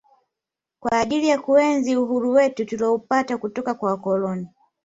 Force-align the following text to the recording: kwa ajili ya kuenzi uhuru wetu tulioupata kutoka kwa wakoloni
kwa 0.79 0.99
ajili 0.99 1.27
ya 1.27 1.39
kuenzi 1.41 1.95
uhuru 1.95 2.31
wetu 2.31 2.65
tulioupata 2.65 3.37
kutoka 3.37 3.73
kwa 3.73 3.91
wakoloni 3.91 4.47